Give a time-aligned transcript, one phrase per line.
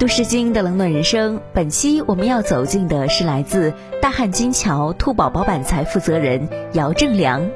[0.00, 7.50] 都市精英的冷暖人生》本期我们要走进的是来自大汉金桥兔宝宝板材负责人姚正良。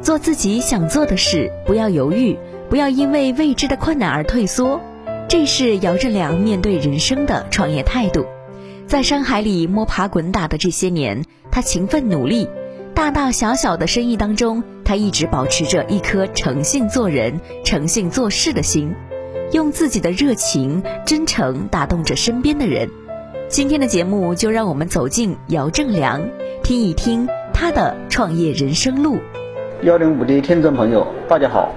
[0.00, 2.38] 做自己想做的事，不要犹豫，
[2.70, 4.80] 不要因为未知的困难而退缩，
[5.28, 8.24] 这是姚正良面对人生的创业态度。
[8.86, 12.48] 在山海里摸爬滚打的这些年，他勤奋努力，
[12.94, 18.94] 大大小小的生意当中，他一直保持着一颗诚信做人、诚信做事的心，
[19.52, 22.88] 用自己的热情、真诚打动着身边的人。
[23.48, 26.28] 今天的节目就让我们走进姚正良，
[26.64, 29.18] 听一听他的创业人生路。
[29.82, 31.72] 幺零五的听众朋友，大家好，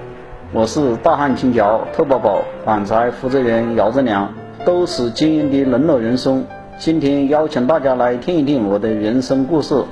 [0.52, 6.44] 我是大汉金桥特宝宝板材负责人姚正良，都是经营的冷暖人生。
[6.76, 9.84] 今天邀请大家来听一听我的人生故事。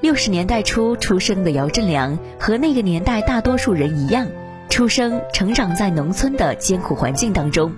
[0.00, 4.28] 六十年代初出生的姚振良，和那个年代大多数人一样，
[4.68, 7.72] 出生成长在农村的艰苦环境当中。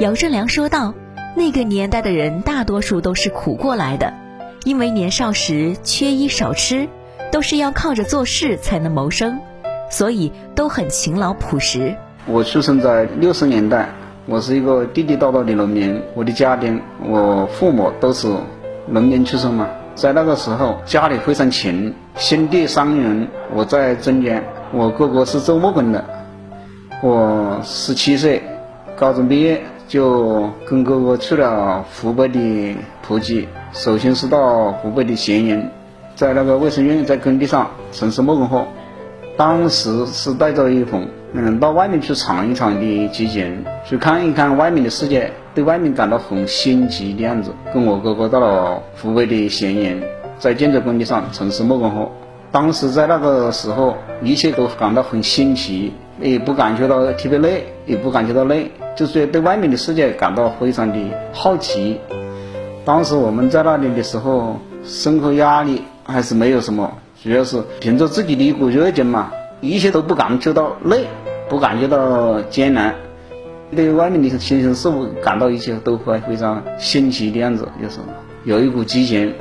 [0.00, 0.94] 姚振良说道
[1.36, 4.12] ：“那个年代的人大多数都是苦过来的，
[4.64, 6.88] 因为年少时缺衣少吃，
[7.30, 9.38] 都是要靠着做事才能谋生，
[9.90, 11.94] 所以都很勤劳朴实。”
[12.26, 13.88] 我出生在六十年代。
[14.26, 18.26] 我是一个地地道道的农民，我的家庭，我父母都是
[18.88, 19.68] 农民出身嘛。
[19.94, 24.42] 在那个时候，家里非常穷，兄弟三人，我在中间。
[24.76, 26.04] 我哥哥是做木工的，
[27.00, 28.42] 我十七岁，
[28.96, 35.62] 高中毕业就跟哥哥去了湖北的蒲吉，首先是到湖北的咸阳，
[36.16, 38.66] 在那个卫生院在工地上从事木工活。
[39.36, 47.52] 当时是带着一份嗯到外面去闯一闯的激情，去看一看外面的世界，对外面感到很新奇的样子。
[47.72, 50.00] 跟我哥哥到了湖北的咸阳，
[50.40, 52.10] 在建筑工地上从事木工活。
[52.54, 60.96] 当时在那个时候，一切都感到很新奇，也不感觉到特别累，也不感觉到累，就是对外面的世界感到非常的
[61.32, 61.98] 好奇。
[62.84, 66.96] 当时我们在那里的时候，生活压力还是没有什么。
[67.24, 71.06] 主要是凭着自己的一股热情嘛，一切都不感觉到累，
[71.48, 72.94] 不感觉到艰难，
[73.74, 77.98] 对外面的新鲜事物感到一切都会非常新奇的样子，就是
[78.44, 79.34] 有一股激情。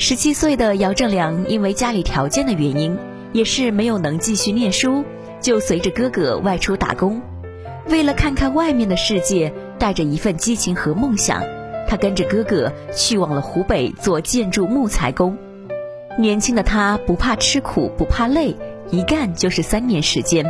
[0.00, 2.96] 十七岁的姚正良因为家里条件的原因，
[3.32, 5.04] 也是没有能继续念书，
[5.40, 7.20] 就随着哥哥外出打工。
[7.88, 11.42] 为了看看外面的世界，带着一份激情和梦想，
[11.88, 15.36] 他跟着哥哥去往了湖北做建筑木材工。
[16.16, 18.54] 年轻的他不怕吃苦，不怕累，
[18.92, 20.46] 一干就是三年时间。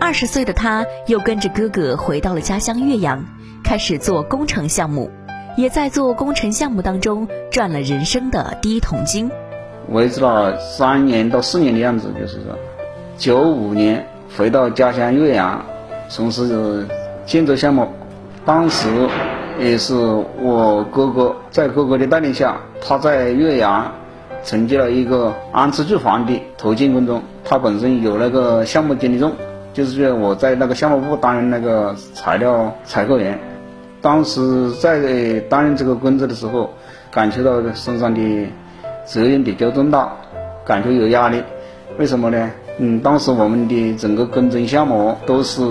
[0.00, 3.24] 二十岁的他又跟着哥哥回到了家乡岳阳，
[3.62, 5.12] 开始做工程项目，
[5.56, 9.30] 也在做工程项目当中赚了人生的第一桶金。
[9.88, 12.56] 维持了三年到四年的样子，就是说，
[13.18, 15.64] 九五年回到家乡岳阳，
[16.08, 16.86] 从事
[17.26, 17.88] 建筑项目。
[18.44, 18.88] 当时
[19.60, 23.92] 也是我哥哥在哥哥的带领下，他在岳阳。
[24.44, 29.32] 承接了一个安置住房的投建工作，他本身有那个项目经理证，
[29.72, 33.38] 就是说我在那个项目部担任那个材料采购员。
[34.02, 36.70] 当时在担任这个工作的时候，
[37.10, 38.20] 感觉到身上的
[39.06, 40.12] 责任比较重大，
[40.66, 41.42] 感觉有压力。
[41.98, 42.50] 为什么呢？
[42.78, 45.62] 嗯，当时我们的整个工程项目都是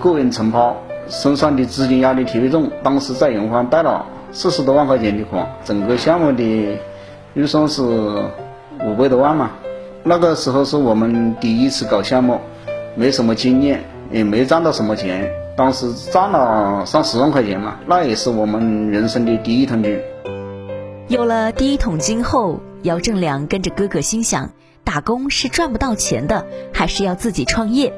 [0.00, 0.76] 个人承包，
[1.08, 2.70] 身上的资金压力特别重。
[2.82, 6.78] 当时在银行贷了四十多万块钱的款，整个项目的。
[7.36, 9.50] 预算是五百多万嘛，
[10.04, 12.38] 那个时候是我们第一次搞项目，
[12.94, 13.82] 没什么经验，
[14.12, 20.00] 也没赚到什么钱，当时赚了上十万块钱嘛，那也是我们人生的第一桶金。
[21.06, 24.50] 有了第一桶金后，姚正良跟着哥哥心想，
[24.82, 27.92] 打工是赚不到钱的，还是要自己创业。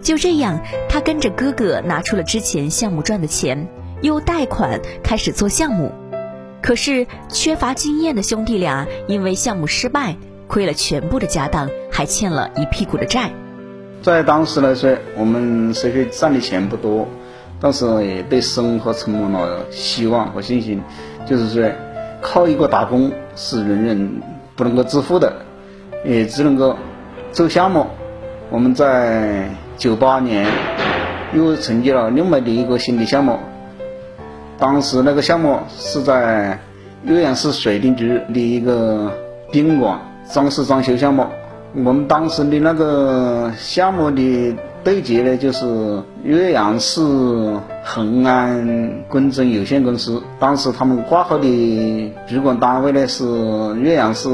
[0.00, 3.66] 就这样，他跟着哥哥拿出了之前项目赚的钱，
[4.02, 5.90] 又贷款开始做项目。
[6.62, 10.16] 可是缺乏经验的兄弟俩因为项目失败，
[10.46, 13.32] 亏了全部的家当，还欠了一屁股的债。
[14.06, 17.08] 在当时来说，我们虽然赚的钱不多，
[17.60, 20.80] 但是也对生活充满了希望和信心。
[21.28, 21.68] 就是说，
[22.22, 24.22] 靠一个打工是人人
[24.54, 25.32] 不能够致富的，
[26.04, 26.76] 也只能够
[27.32, 27.84] 做项目。
[28.48, 30.46] 我们在九八年
[31.34, 33.36] 又承接了另外的一个新的项目。
[34.56, 36.60] 当时那个项目是在
[37.02, 39.12] 岳阳市水电局的一个
[39.50, 39.98] 宾馆
[40.30, 41.26] 装饰装修项目。
[41.84, 47.02] 我们当时的那个项目的对接呢，就是岳阳市
[47.84, 50.22] 恒安工程有限公司。
[50.38, 53.26] 当时他们挂号的主管单位呢是
[53.76, 54.30] 岳阳市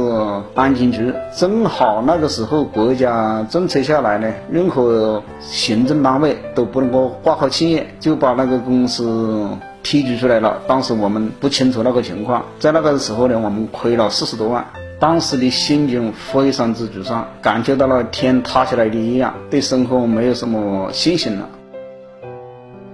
[0.54, 1.12] 安监局。
[1.36, 9.48] 正好那个时候国家政策下来呢，任何行政单位都不能够挂靠企业，就把那个公司。
[9.84, 14.64] 批注出来了，当时我们不清楚那个情况，在那个时候呢，我们亏了四十多万，
[15.02, 21.48] 当时的心情非常之沮丧，感觉到了天塌下来的一样，对生活没有什么信心了。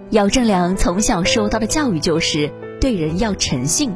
[0.09, 2.51] 姚正良从小受到的教育就是
[2.81, 3.95] 对人要诚信，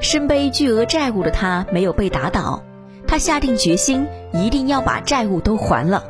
[0.00, 2.62] 身背巨额债务的他没有被打倒，
[3.06, 6.02] 他下定决心一定要把债务都还了。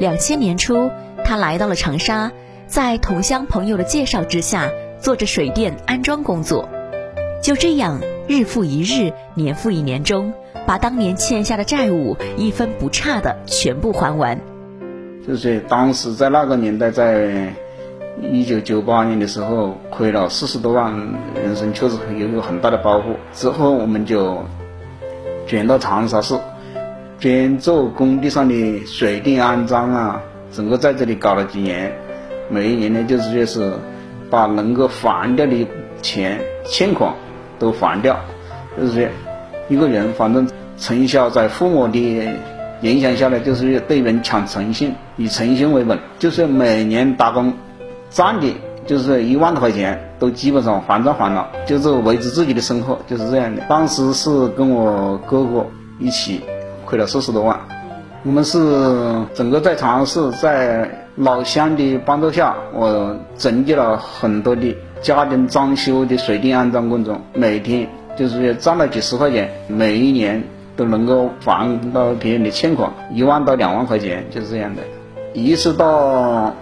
[0.00, 0.90] 两千年初，
[1.24, 2.32] 他来到了长沙，
[2.66, 4.68] 在同乡朋友的介绍之下。
[5.00, 6.68] 做着水电安装工作，
[7.42, 10.32] 就这样日复一日，年复一年中，
[10.66, 14.40] 把当年欠下的债务一分不差的全部还完。
[15.26, 17.52] 就是当时在那个年代，在
[18.20, 20.92] 一九九八年的时候，亏了四十多万，
[21.34, 23.14] 人生确实有一个很大的包袱。
[23.32, 24.38] 之后我们就
[25.46, 26.38] 转到长沙市，
[27.18, 30.22] 专做工地上的水电安装啊，
[30.52, 31.92] 整个在这里搞了几年，
[32.48, 33.72] 每一年呢就是说是。
[34.30, 35.66] 把能够还掉的
[36.00, 37.12] 钱欠款
[37.62, 38.18] 都还掉，
[38.76, 39.08] 就是说，
[39.68, 40.44] 一个人反正
[40.76, 42.28] 从小在父母的
[42.80, 47.54] 影响下来，就是对人讲诚信，以诚信为本，就是每年打工
[48.10, 48.52] 赚的，
[48.84, 53.62] 就是一万多块钱，都基本上还账还了，就是维持自己的生活，就是这样的。
[53.68, 55.64] 当时是跟我哥哥
[56.00, 56.40] 一起
[56.84, 57.56] 亏了四十多万，
[58.24, 58.58] 我们是
[59.34, 60.90] 整个在长沙市在。
[61.16, 67.86] 老乡的帮助下，我承接了很多的家庭装修的水电安装工作，每天
[68.16, 70.42] 就是赚了几十块钱，每一年
[70.74, 74.82] 都能够还到别人的欠款一万到两万块钱，就是这样的。
[75.34, 76.54] 一直到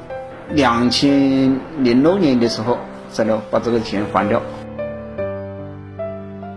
[0.50, 2.76] 两千零六年的时候，
[3.12, 4.42] 才能把这个钱还掉。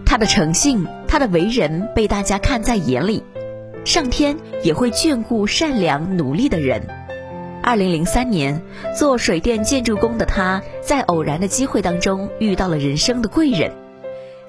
[0.04, 3.24] 他的诚信，他的为人被大家看在眼里，
[3.86, 6.88] 上天也会眷顾善良努力的人。
[7.64, 8.62] 二零零三年，
[8.94, 13.72] 做水电建筑工的他，在偶然的机会当中遇到了人生的贵人，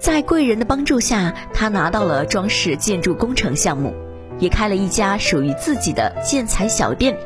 [0.01, 3.95] 在贵人的帮助下，他拿到了装饰建筑工程项目，
[4.41, 7.17] 也开了一家属于自己的建材小店。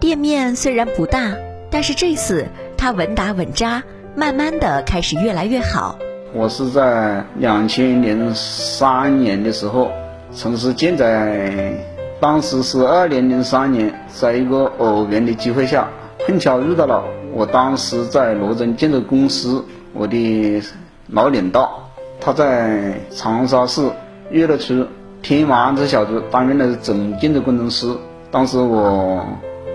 [0.00, 1.36] 店面虽然不大，
[1.70, 3.84] 但是这次他稳打稳扎，
[4.16, 5.96] 慢慢的开始越来越好。
[6.32, 9.92] 我是在两千零三年的时候
[10.32, 11.93] 从事建材。
[12.20, 15.88] 当时是二零零三年，在一个偶然的机会下，
[16.26, 19.62] 碰巧遇到了我当时在罗镇建筑公司
[19.92, 20.62] 我的
[21.08, 21.90] 老领导，
[22.20, 23.82] 他在长沙市
[24.30, 24.86] 岳麓区
[25.20, 27.94] 天马安置小区担任的总建筑工程师。
[28.30, 29.22] 当时我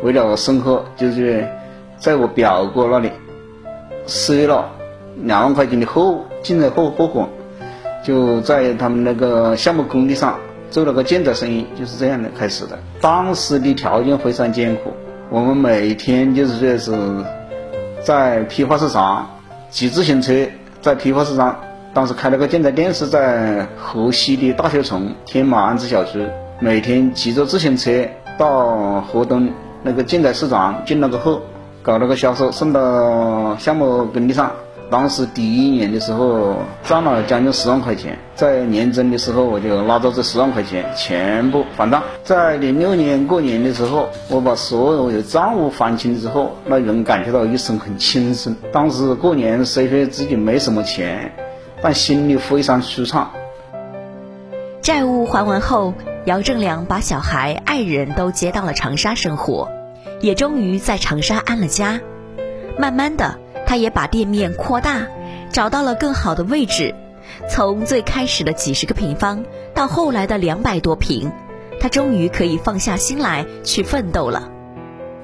[0.01, 1.47] 为了生活，就是
[1.97, 3.11] 在我表哥那里
[4.07, 4.65] 赊了
[5.21, 7.27] 两万块钱的货进了货货款，
[8.03, 10.39] 就在他们那个项目工地上。
[10.69, 12.77] 做了个建材生意，就是这样的开始的。
[13.01, 14.93] 当时的条件非常艰苦，
[15.29, 17.25] 我们每天就是说是
[18.03, 19.29] 在批发市场
[19.69, 20.33] 骑自行车，
[20.81, 21.59] 在批发市场，
[21.93, 26.25] 当时开了个建材店，是在河西的大学城天马安置小区，
[26.59, 28.05] 每天骑着自行车
[28.37, 29.49] 到河东
[29.83, 31.41] 那个建材市场进那个货，
[31.81, 34.51] 搞那个销售，送到项目工地上。
[34.91, 42.01] 当时第一年的时候赚了将近十万块钱，在年终的时候我就拿着这十万块钱全部还账。
[42.23, 48.55] 在零六年过年的时候，我把所有的账务还清之后，那人感觉到一身很轻松。
[48.73, 51.31] 当时过年虽说自己没什么钱，
[51.83, 53.29] 但心里非常舒畅。
[54.81, 55.93] 债务还完后，
[56.25, 59.69] 姚正良把小孩、爱人都接到了长沙生活，
[60.19, 62.01] 也终于在长沙安了家。
[62.75, 63.37] 慢慢的。
[63.69, 65.05] 他也把店面扩大，
[65.51, 66.95] 找到了更好的位置。
[67.47, 69.45] 从最开始的几十个平方，
[69.75, 71.31] 到后来的两百多平，
[71.79, 74.49] 他终于可以放下心来去奋斗了。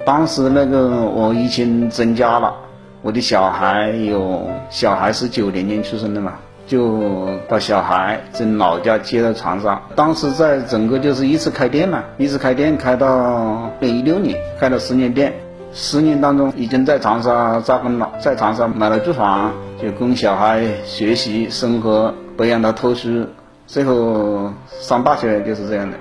[0.06, 2.54] 当时那个我已经增加了，
[3.02, 6.34] 我的小孩有小孩是九零年出生的嘛，
[6.68, 9.82] 就把小孩从老家接到长沙。
[9.96, 15.34] 当时在整个就是一直开店嘛，一直开店开到一六年，开了十年店。
[15.78, 23.26] 十年当中，已经在长沙扎根了，在长沙买了住房，就供小孩学习生活，培养他读书，
[23.68, 25.98] 最后上大学就是这样的。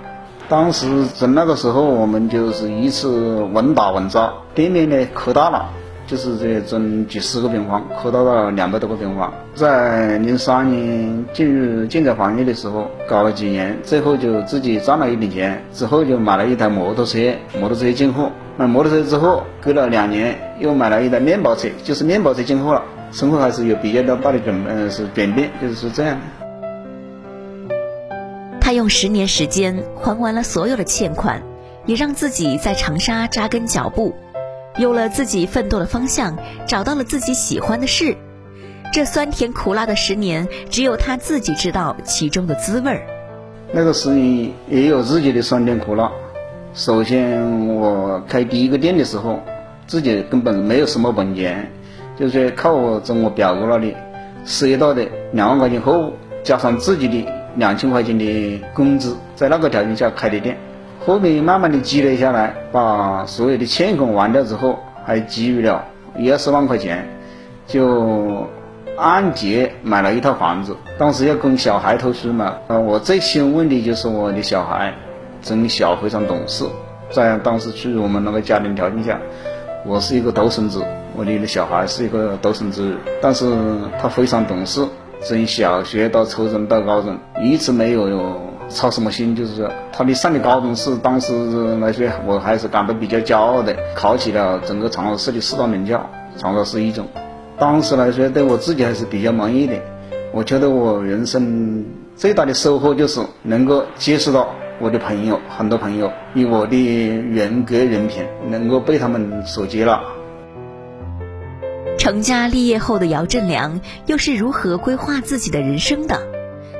[0.48, 5.68] 当时从那个时候，我们就是一次稳打稳扎，店面呢扩大了，
[6.06, 9.32] 就是这种几十个平方，扩大到两百多个平方。
[9.56, 17.18] 在零三年进入建材行业的时候，搞了几年，最后就自己赚了一点钱，之后就买了一台摩托车，
[17.58, 18.30] 摩托车进货。
[18.56, 22.82] 买摩托车之后，隔了两年又买了一台面包车，就是面包车进货了。
[23.10, 26.22] 生活还是有比较大的转，嗯，是转变，就是是这样的。
[28.60, 31.42] 他用十年时间还完了所有的欠款，
[31.84, 34.14] 也让自己在长沙扎根脚步，
[34.78, 38.16] 有了自己奋斗的方向，找到了自己喜欢的事。
[38.92, 43.02] 这酸甜苦辣的十年，只有他自己知道其中的滋味儿。
[43.72, 46.12] 那个十年也有自己的酸甜苦辣。
[46.74, 49.38] 首先，我开第一个店的时候，
[49.86, 51.70] 自己根本没有什么本钱，
[52.18, 53.94] 就是靠我从我表哥那里
[54.44, 56.12] 赊到的两万块钱货物，
[56.42, 57.26] 加上自己的。
[57.56, 60.58] 两千块钱的工资，在那个条件下开的店，
[61.06, 65.84] 后面慢慢的积累下来，把所有的欠款还掉之后，还积余了
[66.18, 67.06] 一二十万块钱，
[67.68, 68.48] 就
[68.96, 70.76] 按揭买了一套房子。
[70.98, 74.92] 当时要供小孩读书嘛，呃，我最先问的就是我的小孩，
[75.44, 76.64] 从小非常懂事，
[77.10, 79.20] 在当时处于我们那个家庭条件下，
[79.84, 80.82] 我是一个独生子，
[81.14, 83.44] 我的小孩是一个独生子，但是
[84.00, 84.82] 他非常懂事。
[85.20, 96.08] 从小学到初中到高中，一直没有操什么心，就是说，他的上的高中是当时来说，我还是感到比较骄傲的，考起了整个长沙市的四大名校
[96.38, 97.06] 长沙市一中。
[97.58, 99.74] 当时来说，对我自己还是比较满意的。
[100.32, 101.84] 我觉得我人生
[102.16, 104.48] 最大的收获就是能够接触到
[104.80, 110.00] 我的朋友，很多朋友以我的人格人品能够被他们所接纳。
[111.96, 116.20] 成家立业后的姚振良又是如何规划自己的人生的？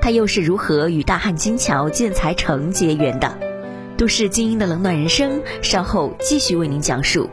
[0.02, 3.38] 他又是如何与大汉金桥建材城结缘的？
[3.96, 7.30] 都市精英的冷暖人生，稍后继续为您讲述。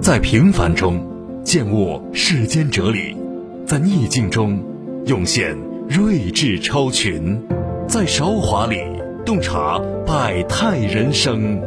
[0.00, 1.00] 在平凡中
[1.44, 3.16] 见悟世间哲理，
[3.64, 4.60] 在逆境中
[5.06, 5.56] 涌现
[5.88, 7.42] 睿智超群，
[7.88, 8.78] 在韶华里
[9.24, 11.60] 洞察百态人生。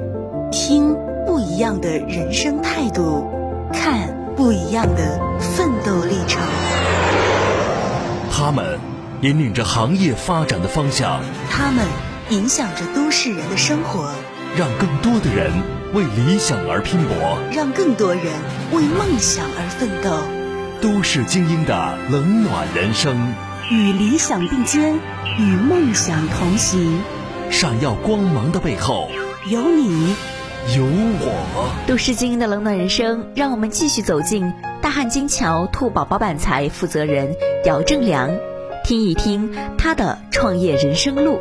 [0.51, 0.95] 听。
[1.27, 3.27] 不一样的人生态度，
[3.73, 6.39] 看不一样的奋斗历程。
[8.31, 8.79] 他们
[9.21, 11.83] 引领着行业发展的方向，他们
[12.29, 14.13] 影响着都市人的生活，
[14.55, 15.51] 让更多的人
[15.93, 18.23] 为理想而拼搏，让更多人
[18.71, 20.15] 为梦想而奋斗。
[20.79, 23.33] 都市精英的冷暖人生，
[23.71, 24.93] 与理想并肩，
[25.39, 27.01] 与梦想同行。
[27.49, 29.07] 闪耀光芒的背后，
[29.49, 30.15] 有你。
[30.75, 38.31] 有我，都市精英的冷暖人生，让我们继续走进大汉金桥兔宝宝板材负责人姚正良，
[38.83, 41.39] 听一听他的创业人生路。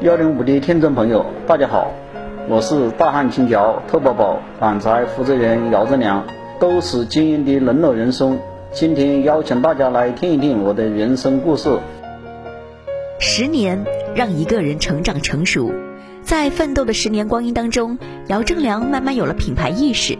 [0.00, 1.92] 幺零五的听众朋友，大家好，
[2.48, 6.24] 我是大汉金桥兔宝宝板材负责人姚正良，
[6.60, 8.38] 都市精英的冷暖人生，
[8.74, 11.78] 今天邀请大家来听一听我的人生故事。
[13.20, 13.84] 十年
[14.16, 15.72] 让一个人成长成熟。
[16.24, 20.18] 在奋斗的十年光阴当中，姚正良慢慢有了品牌意识。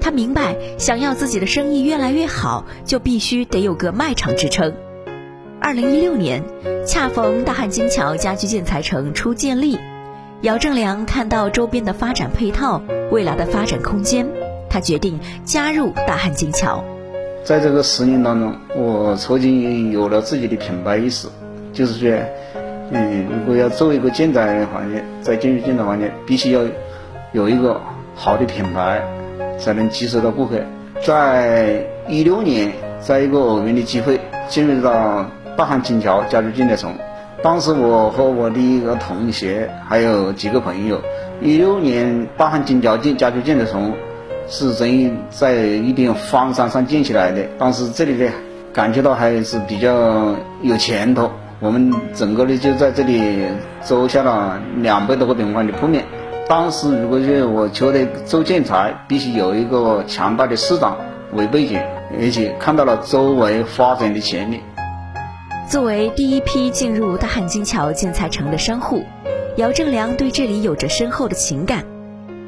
[0.00, 4.72] 他明白，想要自己的生意越来越好，就必须得有个卖场支撑。
[5.60, 6.42] 二零一六年，
[6.86, 9.78] 恰逢大汉金桥家居建材城初建立，
[10.40, 12.80] 姚正良看到周边的发展配套、
[13.10, 14.26] 未来的发展空间，
[14.70, 16.82] 他决定加入大汉金桥。
[17.44, 21.28] 在这个十年当中，我曾经有了自己的品牌意识，
[21.72, 22.18] 就是说。
[22.92, 26.62] 嗯，如果要做一个建材行业，在进入建材行业，必须要
[27.30, 27.80] 有一个
[28.16, 29.00] 好的品牌，
[29.60, 30.56] 才能接触到顾客。
[31.00, 34.18] 在一六年，在一个偶然的机会，
[34.48, 35.24] 进入到
[35.56, 36.92] 大汉金桥家居建材城。
[37.44, 41.00] 当时我和我的一个同学，还有几个朋友，
[41.40, 43.92] 一六年大汉金桥建家居建材城
[44.50, 47.42] 是等于在一点荒山上建起来的。
[47.56, 48.30] 当时这里呢，
[48.74, 51.30] 感觉到还是比较有前途。
[51.60, 53.44] 我们整个的就在这里
[53.80, 56.04] 租下了两百多个平方的铺面。
[56.48, 60.96] 当时如果是我觉得做建材，必须有一个强大的市场
[61.32, 61.78] 为背景，
[62.20, 64.60] 而且看到了周围发展的潜力。
[65.68, 69.04] 作为第一批进入大汉金桥建材城的商户，
[69.56, 71.84] 姚正良对这里有着深厚的情感。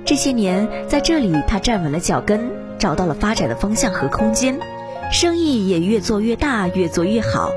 [0.05, 4.59] 这些年在这里，他站稳了脚跟，找到了发展的方向和空间。
[5.13, 7.53] 生意也越做越大，越做越好。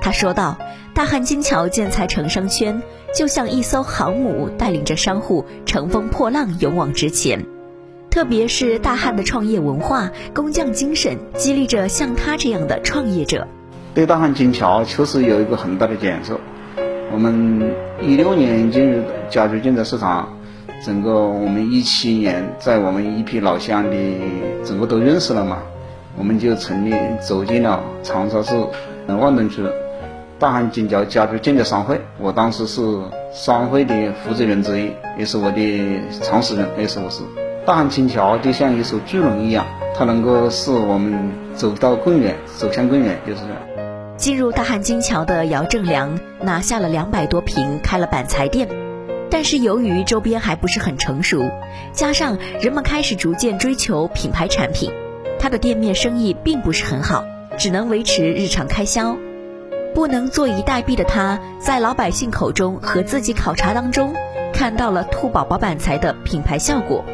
[0.00, 0.56] 他说道
[0.94, 2.80] ：“大汉金桥建材城商圈
[3.14, 7.44] 就像一艘航母，带领着商户乘风破浪，勇往直前。
[8.08, 13.48] 特别是大汉的创业文化、工匠精神，激励着像他这样的创业者。
[13.94, 16.38] 对大汉金桥确实有一个很大的建设。
[17.12, 20.28] 我们一六年进入家具建材市场，
[20.84, 23.96] 整个我们一七年在我们一批老乡的
[24.64, 25.58] 整个都认识了嘛，
[26.16, 28.54] 我们就成立走进了长沙市
[29.06, 29.62] 万东区。
[30.38, 32.80] 大汉金桥家具建材商会，我当时是
[33.30, 33.94] 商会的
[34.24, 37.22] 负责人之一，也是我的创始人，也是我是。
[37.66, 43.56] 大汉金桥就像一艘巨龙一样，它能够使我们走到更远，走向更远，就是这样。
[44.16, 48.66] 进入大汉金桥的姚正良拿下了两百多平，开了板材店，
[49.30, 51.50] 但是由于周边还不是很成熟，
[51.92, 54.90] 加上人们开始逐渐追求品牌产品，
[55.38, 57.24] 他的店面生意并不是很好，
[57.56, 59.16] 只能维持日常开销。
[59.94, 64.14] 不能坐以待毙的他，在老百姓口中和自己考察当中，
[64.52, 67.04] 看到了兔宝宝板材的品牌效果。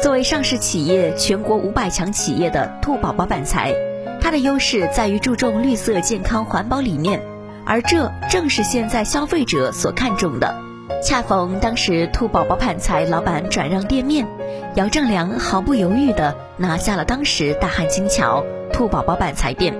[0.00, 3.72] 作为上市企业、全国五百强企业的兔宝宝板材，
[4.20, 7.22] 它的优势在于注重绿色、健康、环保理念，
[7.64, 10.71] 而这正是现在消费者所看重的。
[11.00, 14.26] 恰逢当时兔宝宝板材老板转让店面，
[14.74, 19.72] 姚正良毫不犹豫地拿下了当时大汉金桥兔宝宝板材店。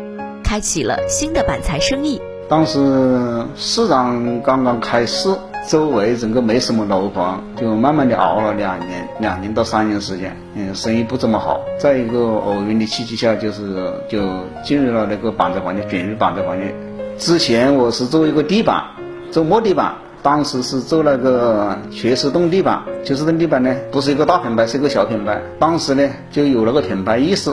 [0.44, 2.20] 开启了新的板材生意。
[2.46, 5.34] 当时市场刚刚开市，
[5.66, 11.58] 周围整个没什么楼房，就慢慢的熬了两年，两年到三年时间，嗯，生意不怎么好。
[11.78, 14.28] 在一个偶然的契机下，就是就
[14.62, 16.74] 进入了那个板材行业，卷入板材行业。
[17.16, 18.84] 之前我是做一个地板，
[19.30, 25.42] 做木地板，当时是做那个缺石洞地板，缺石洞地板呢，不是一个大品牌，是一个小品牌。
[25.58, 27.52] 当时呢，就有那个品牌意识。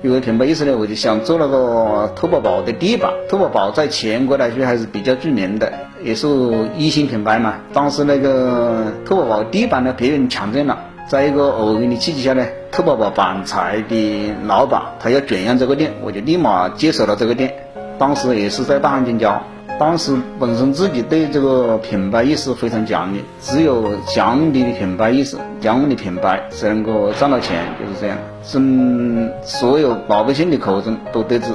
[0.00, 3.12] 有个品牌意识呢，我就想做那个兔宝宝的地板。
[3.28, 5.70] 兔宝宝在全国来说还是比较著名的，
[6.02, 6.26] 也是
[6.78, 7.56] 一线品牌嘛。
[7.74, 10.78] 当时那个兔宝宝地板呢，别人抢占了。
[11.08, 17.54] 在一个偶然的契机下呢，兔宝宝板材的老板他要转让这个店，我就立马接手了这个店。
[17.98, 19.42] 当时也是在大汉金桥。
[19.78, 28.16] 当时本身自己对这个品牌意识非常强烈，只有强烈的品牌意识、强烈的品牌才能够赚到钱，就是这样。
[28.42, 31.52] 从所有老百姓的口中都得知，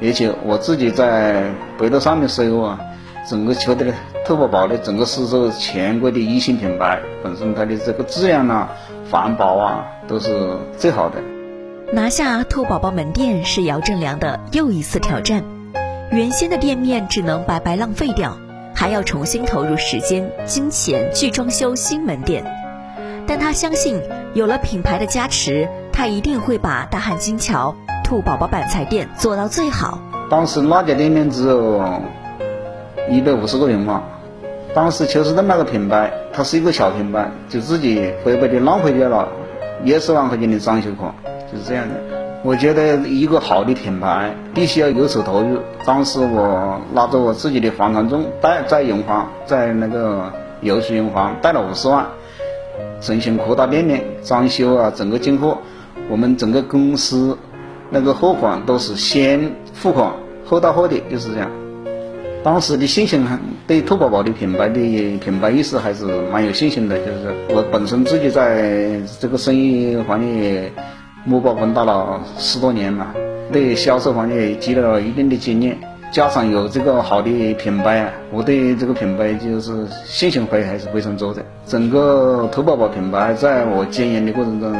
[0.00, 2.78] 而且我自己在百度上面搜啊，
[3.28, 8.70] 整个觉得呢，兔宝宝的整个是这个全国的一线品牌，本身它的这个质量啊、
[9.10, 11.16] 环保啊都是最好的。
[11.92, 15.55] 拿下兔宝宝门店是姚正良的又一次挑战。
[16.12, 18.38] 原先的店面只能白白浪费掉，
[18.72, 22.44] 还要重新投入时间、金钱去装修新门店。
[23.26, 24.00] 但他相信，
[24.32, 29.98] 有了品牌的加持，他一定会把大汉金桥兔宝宝板材店做到最好。
[30.30, 31.82] 当时那家店面只有
[33.10, 34.02] 一百五十个平方，
[34.74, 39.28] 当时邱士顿那个品牌，它是一个小品牌，就自己白白的浪费掉了
[39.84, 41.12] 二十万块钱的装修款，
[41.50, 42.15] 就是这样的。
[42.42, 45.58] 我觉得一个好的品牌必须要有所投入。
[45.84, 52.06] 当时我拿着我自己的房产证贷，在银行，在那个邮储银行贷了五十万，
[53.00, 55.58] 重新扩大店面、装修啊，整个进货。
[56.08, 57.36] 我们整个公司
[57.90, 60.12] 那个货款都是先付款
[60.44, 61.50] 后到货的，就是这样。
[62.44, 63.26] 当时的信心
[63.66, 64.80] 对兔宝宝的品牌的
[65.18, 70.72] 品牌意识还是蛮有信心的，就是我本身自己在这个生意行业。
[71.26, 73.12] 木包工打了十多年了，
[73.52, 75.76] 对销售方面积累了一定的经验，
[76.12, 81.44] 加上有这个好的品牌，我对这个品牌就是信心会还是非常足的。
[81.66, 84.72] 整个兔宝宝品牌在我经营的过程中，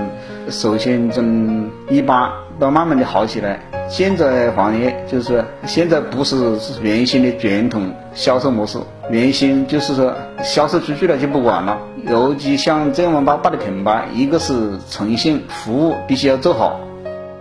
[0.48, 3.60] 首先从一般都慢慢的好起来。
[3.88, 8.78] 现在行业就是现在不是原先的传统销售模式，
[9.10, 11.78] 原先就是说销售出去了就不管了。
[12.08, 16.80] 尤其像这么大大的品牌，一个是诚信服务必须要做好。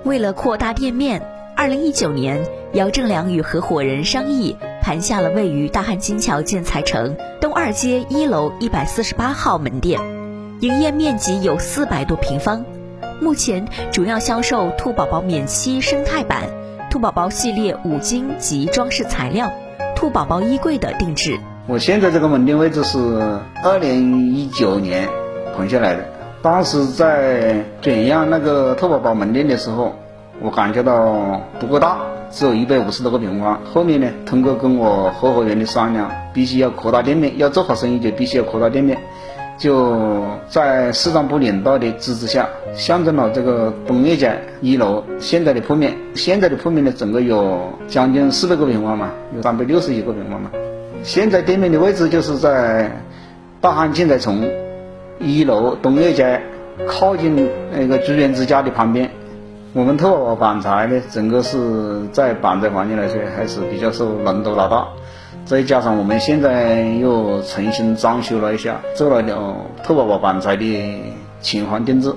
[0.03, 1.21] 为了扩大店面，
[1.55, 9.99] 二零一九年，姚正良与合伙人商议盘下了位于大汉金桥建材城东二街一楼一百四十八号门店，
[10.59, 12.63] 营业面积有四百多平方。
[13.21, 16.43] 目前主要销售兔宝宝免漆生态板、
[16.91, 19.51] 兔宝宝系列五金及装饰材料、
[19.95, 21.39] 兔宝宝衣柜的定制。
[21.65, 22.97] 我现在这个门店位置是
[23.63, 25.07] 二零一九年
[25.55, 26.03] 盘下来的。
[26.41, 29.93] 当时在转让那个兔宝宝门店的时候，
[30.41, 31.97] 我感觉到不够大，
[32.31, 33.59] 只有一百五十多个平方。
[33.73, 38.99] 后面呢，通过跟我合伙人的商量，必须要扩大店面，要做好生意就必须要扩大店面。
[39.57, 45.95] 就在市场部领导的支持下，象征了这个东岳街一楼现在的铺面。
[46.13, 50.51] 现在的铺面呢，整个有将近四百个平方嘛，有三百六十一个平方嘛。
[51.03, 52.91] 现在店面的位置就是在
[53.61, 54.45] 大汉建材城
[55.19, 56.41] 一楼东岳街，
[56.87, 59.09] 靠近那个居源之家的旁边。
[59.71, 64.87] 我们特宝板材呢，整个是在板材行业来说还是比较受龙头老大。
[65.43, 71.01] 再加上我们现在又重新装修了一下，做了了兔宝宝板材的
[71.41, 72.13] 情环定制。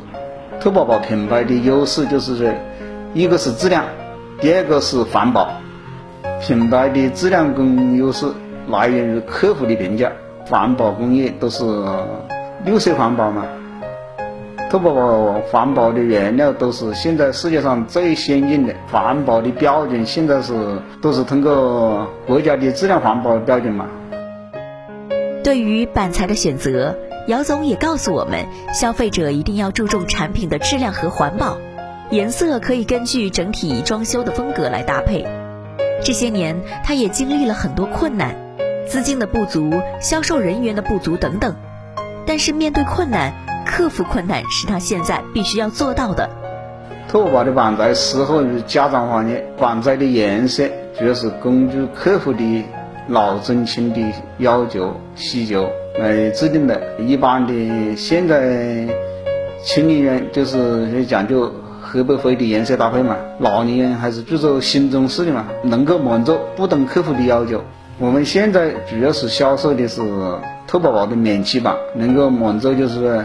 [0.61, 2.51] 兔宝宝品牌的优势就是说，
[3.15, 3.85] 一个是质量，
[4.41, 5.49] 第二个是环保。
[6.41, 8.27] 品牌的质量跟优势
[8.69, 10.11] 来源于客户的评价，
[10.47, 11.65] 环保工艺都是
[12.65, 13.45] 绿色环保嘛。
[14.71, 20.53] 特宝宝环保的原料都是现在世界上最先进的，环保的标准现在是
[21.01, 23.87] 都是通过国家的质量环保标准嘛。
[25.43, 26.95] 对于板材的选择，
[27.29, 31.57] 姚总也告诉我们，消费者一定要注重产品的质量和环保，
[32.11, 35.25] 颜色可以根据整体装修的风格来搭配。
[36.05, 38.37] 这些年，他也经历了很多困难，
[38.87, 41.57] 资金的不足、销售人员的不足等等，
[42.27, 43.33] 但是面对困难。
[43.71, 46.29] 克服困难是他现在必须要做到的。
[47.07, 50.05] 兔宝宝的板材适合于家装行业，板材的？
[50.07, 50.65] 颜色
[50.99, 52.65] 主要是根据客户的
[53.09, 54.03] 老中青的
[54.39, 56.81] 要求需求来制定的。
[56.99, 58.89] 一般的现在
[59.63, 61.53] 青年人就是讲究
[61.83, 67.63] 黑白灰的颜色搭配嘛，老年人还是注重新中式的嘛，能够满足不同客户的要求。
[67.99, 70.01] 我们现在主要是销售的是
[70.67, 73.25] 兔宝宝的免漆板，能够满足就是。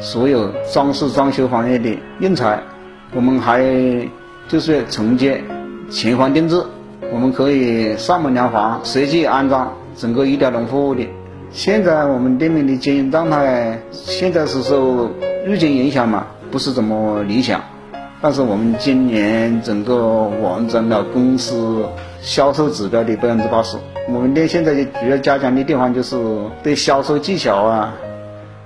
[0.00, 2.60] 所有装饰装修行业的用材，
[3.14, 3.62] 我们还
[4.48, 5.42] 就是承接
[5.90, 6.62] 全房定制，
[7.12, 11.06] 我们可以上门量房、设计安装，整个一条龙服务的。
[11.50, 15.10] 现在我们店面的经营状态，现在是受
[15.46, 17.60] 疫情影响嘛，不是怎么理想。
[18.20, 19.96] 但是我们今年整个
[20.42, 21.84] 完成了公司
[22.20, 23.76] 销售指标的百分之八十。
[24.08, 26.16] 我们店现在主要加强的地方就是
[26.62, 27.92] 对销售技巧啊。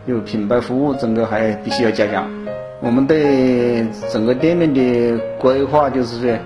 [0.06, 2.24] 有品牌服务，整个还必须要加强。
[2.80, 6.38] 我们对整个店面的规划就是说，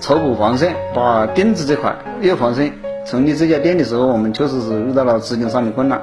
[0.00, 2.70] 初步防盛，把定制这块要防盛。
[3.04, 6.00] 成立这家店的时候，我们确实是遇到了资金上的困难。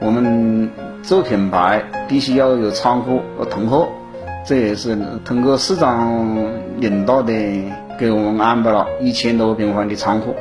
[0.00, 0.70] 我们
[1.02, 3.88] 做品牌必须要有仓库和囤货，
[4.44, 6.36] 这也是通过市长
[6.78, 7.32] 领导的
[7.98, 10.34] 给我们安排了一千多平方的仓库。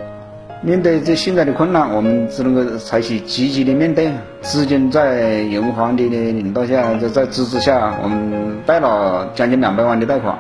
[0.64, 4.12] 面对这现在的困难，我们只能够采取积极的面对。
[4.42, 10.38] 资金在银行的领导下，在在支持下，我们贷了将近两百万的贷款。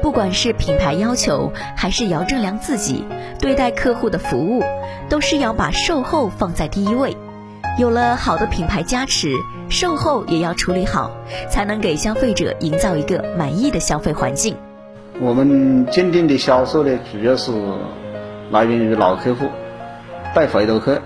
[0.00, 3.04] 不管是品牌要求，还是姚正良自己
[3.38, 4.62] 对待客户的服务，
[5.10, 7.14] 都是要把售后放在第一位。
[7.78, 9.34] 有了好的品牌加持，
[9.68, 11.10] 售后也要处理好，
[11.50, 14.56] 才能给消费者营造一个满意的消费环境。
[15.20, 17.52] 我们鉴定的销售呢，主要是。
[18.50, 19.46] 来源于老客户
[20.34, 21.00] 带回头客，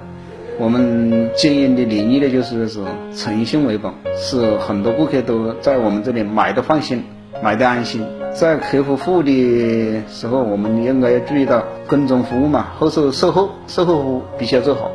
[0.59, 7.05] 我们经营的理念呢，就是说诚信为本，是很多顾客都在我们这里买的放心，
[7.43, 8.05] 买的安心。
[8.33, 14.91] 在客户服务的时候，我们应该要注意到跟踪服务嘛，后售售后售后服务必须要做好。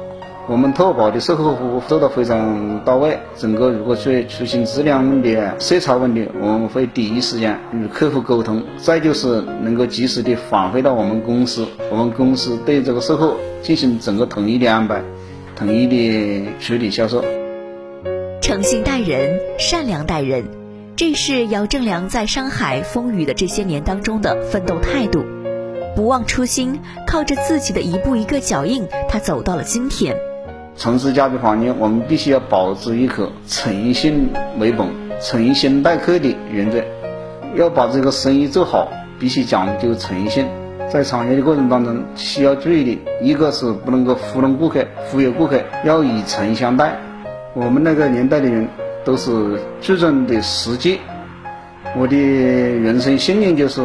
[0.48, 8.62] 我们特宝的售后服务做得非常到位，整个如果说出现质量问题、色差问题，我们会第一时间与客户沟通。
[8.78, 15.02] 再就是能够及时的返回到我们公司，我们公司对这个售后进行整个统一的安排，
[15.56, 17.26] 统一的处理销售。
[18.40, 20.46] 诚信待人，善良待人，
[20.96, 25.26] 这是姚正良在上海风雨的这些年当中的奋斗态度。
[25.96, 30.16] 不忘初心，靠着自己的一步一个脚印，他走到了今天。
[30.78, 34.88] 从事家居行业，我们必须要保持一颗诚信为本、
[35.22, 36.84] 诚信待客的原则。
[37.56, 40.46] 要把这个生意做好，必须讲究诚信。
[40.92, 46.98] 在创业的过程当中，需要注意的一个是不能够糊弄顾客、忽悠顾客，要以诚相待。
[47.54, 48.68] 我们那个年代的人
[49.06, 51.00] 都是注重的实际。
[51.96, 53.82] 我的人生信念就是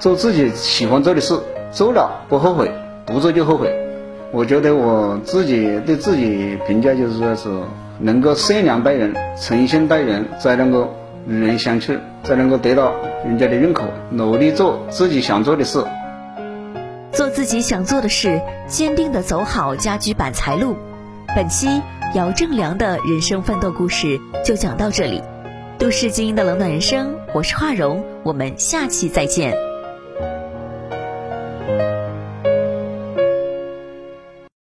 [0.00, 1.38] 做自己喜欢做的事，
[1.70, 2.72] 做了不后悔，
[3.06, 3.72] 不做就后悔。
[4.32, 7.48] 我觉得我自己对自己评价就是说是
[7.98, 10.94] 能够善良待人、诚信待人，才能够
[11.26, 12.92] 与人相处，才能够得到
[13.24, 13.84] 人家的认可。
[14.10, 15.82] 努力做自己想做的事，
[17.12, 20.76] 做自己想做的事，坚定的走好家居板材路。
[21.34, 21.80] 本期
[22.14, 25.22] 姚正良的人生奋斗故事就讲到这里。
[25.78, 29.54] 都市精英的冷暖人生，我是华荣，我们下期再见。